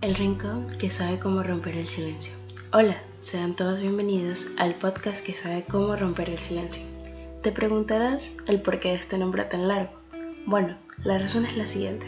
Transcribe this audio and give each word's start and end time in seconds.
el 0.00 0.14
rincón 0.14 0.66
que 0.78 0.88
sabe 0.88 1.18
cómo 1.18 1.42
romper 1.42 1.76
el 1.76 1.86
silencio. 1.86 2.32
Hola, 2.72 2.96
sean 3.20 3.54
todos 3.54 3.80
bienvenidos 3.80 4.48
al 4.56 4.74
podcast 4.76 5.22
que 5.22 5.34
sabe 5.34 5.64
cómo 5.64 5.94
romper 5.94 6.30
el 6.30 6.38
silencio. 6.38 6.82
Te 7.42 7.52
preguntarás 7.52 8.38
el 8.46 8.62
porqué 8.62 8.88
de 8.88 8.94
este 8.94 9.18
nombre 9.18 9.44
tan 9.44 9.68
largo. 9.68 9.92
Bueno, 10.46 10.74
la 11.04 11.18
razón 11.18 11.44
es 11.44 11.54
la 11.54 11.66
siguiente. 11.66 12.06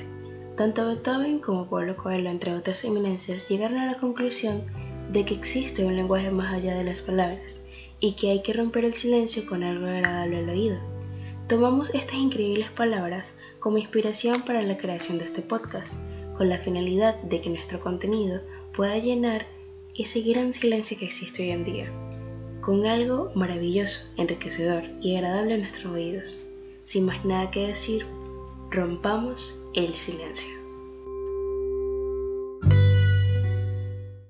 Tanto 0.57 0.89
Beethoven 0.89 1.39
como 1.39 1.69
Pablo 1.69 1.95
Coelho, 1.99 2.31
entre 2.31 2.55
otras 2.55 2.83
eminencias, 2.85 3.47
llegaron 3.51 3.77
a 3.77 3.93
la 3.93 3.99
conclusión 3.99 4.63
de 5.11 5.27
que 5.27 5.35
existe 5.35 5.85
un 5.85 5.95
lenguaje 5.95 6.31
más 6.31 6.55
allá 6.55 6.75
de 6.75 6.85
las 6.85 7.03
palabras 7.03 7.67
y 8.01 8.13
que 8.15 8.31
hay 8.31 8.43
que 8.43 8.55
romper 8.55 8.87
el 8.87 8.95
silencio 8.95 9.45
con 9.45 9.63
algo 9.63 9.85
agradable 9.85 10.39
al 10.39 10.49
oído. 10.49 10.79
Tomamos 11.47 11.95
estas 11.95 12.15
increíbles 12.15 12.71
palabras 12.71 13.37
como 13.61 13.77
inspiración 13.77 14.41
para 14.43 14.63
la 14.63 14.79
creación 14.79 15.19
de 15.19 15.25
este 15.25 15.43
podcast 15.43 15.93
con 16.43 16.49
la 16.49 16.59
finalidad 16.59 17.23
de 17.23 17.41
que 17.41 17.51
nuestro 17.51 17.79
contenido 17.79 18.41
pueda 18.75 18.99
llenar 18.99 19.47
ese 19.95 20.23
gran 20.23 20.53
silencio 20.53 20.99
que 20.99 21.05
existe 21.05 21.45
hoy 21.45 21.51
en 21.51 21.63
día, 21.63 21.93
con 22.61 22.85
algo 22.85 23.31
maravilloso, 23.37 24.01
enriquecedor 24.17 24.83
y 25.01 25.15
agradable 25.15 25.55
a 25.55 25.59
nuestros 25.59 25.93
oídos. 25.93 26.37
Sin 26.83 27.07
más 27.07 27.25
nada 27.25 27.53
que 27.53 27.69
decir, 27.69 28.05
rompamos 28.73 29.65
el 29.75 29.95
silencio. 29.95 30.62